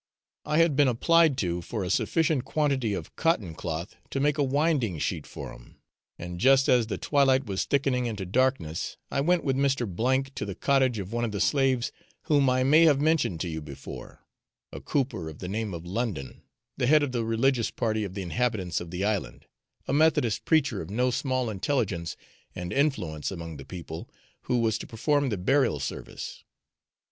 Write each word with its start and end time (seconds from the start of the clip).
I 0.45 0.57
had 0.57 0.75
been 0.75 0.87
applied 0.87 1.37
to 1.45 1.61
for 1.61 1.83
a 1.83 1.91
sufficient 1.91 2.43
quantity 2.43 2.95
of 2.95 3.15
cotton 3.15 3.53
cloth 3.53 3.97
to 4.09 4.19
make 4.19 4.39
a 4.39 4.43
winding 4.43 4.97
sheet 4.97 5.27
for 5.27 5.53
him, 5.53 5.77
and 6.17 6.39
just 6.39 6.67
as 6.67 6.87
the 6.87 6.97
twilight 6.97 7.45
was 7.45 7.65
thickening 7.65 8.07
into 8.07 8.25
darkness 8.25 8.97
I 9.11 9.21
went 9.21 9.43
with 9.43 9.55
Mr. 9.55 10.33
to 10.33 10.43
the 10.47 10.55
cottage 10.55 10.97
of 10.97 11.13
one 11.13 11.23
of 11.23 11.31
the 11.31 11.39
slaves 11.39 11.91
whom 12.23 12.49
I 12.49 12.63
may 12.63 12.85
have 12.85 12.99
mentioned 12.99 13.41
to 13.41 13.47
you 13.47 13.61
before 13.61 14.25
a 14.71 14.81
cooper 14.81 15.29
of 15.29 15.37
the 15.37 15.47
name 15.47 15.71
of 15.71 15.85
London, 15.85 16.41
the 16.77 16.87
head 16.87 17.03
of 17.03 17.11
the 17.11 17.23
religious 17.23 17.69
party 17.69 18.03
of 18.03 18.15
the 18.15 18.23
inhabitants 18.23 18.81
of 18.81 18.89
the 18.89 19.05
island, 19.05 19.45
a 19.87 19.93
methodist 19.93 20.45
preacher 20.45 20.81
of 20.81 20.89
no 20.89 21.11
small 21.11 21.47
intelligence 21.47 22.17
and 22.55 22.73
influence 22.73 23.29
among 23.29 23.57
the 23.57 23.65
people 23.65 24.09
who 24.45 24.57
was 24.61 24.79
to 24.79 24.87
perform 24.87 25.29
the 25.29 25.37
burial 25.37 25.79
service. 25.79 26.43